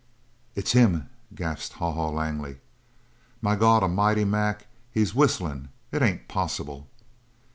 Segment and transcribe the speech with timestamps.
[0.55, 2.57] "It's him!" gasped Haw Haw Langley.
[3.39, 5.69] "My God A'mighty, Mac, he's whistlin'!
[5.91, 6.87] It ain't possible!"